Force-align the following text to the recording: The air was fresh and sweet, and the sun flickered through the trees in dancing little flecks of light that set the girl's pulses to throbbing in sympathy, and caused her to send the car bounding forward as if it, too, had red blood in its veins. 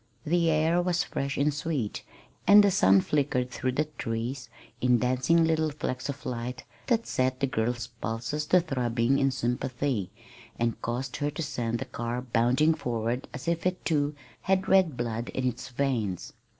The 0.25 0.49
air 0.49 0.81
was 0.81 1.03
fresh 1.03 1.37
and 1.37 1.53
sweet, 1.53 2.01
and 2.47 2.63
the 2.63 2.71
sun 2.71 3.01
flickered 3.01 3.51
through 3.51 3.73
the 3.73 3.85
trees 3.99 4.49
in 4.81 4.97
dancing 4.97 5.43
little 5.45 5.69
flecks 5.69 6.09
of 6.09 6.25
light 6.25 6.63
that 6.87 7.05
set 7.05 7.39
the 7.39 7.45
girl's 7.45 7.85
pulses 7.85 8.47
to 8.47 8.61
throbbing 8.61 9.19
in 9.19 9.29
sympathy, 9.29 10.09
and 10.57 10.81
caused 10.81 11.17
her 11.17 11.29
to 11.29 11.43
send 11.43 11.77
the 11.77 11.85
car 11.85 12.19
bounding 12.23 12.73
forward 12.73 13.27
as 13.31 13.47
if 13.47 13.67
it, 13.67 13.85
too, 13.85 14.15
had 14.41 14.67
red 14.67 14.97
blood 14.97 15.29
in 15.35 15.47
its 15.47 15.67
veins. 15.69 16.33